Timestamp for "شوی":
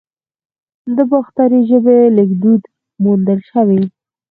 3.51-3.81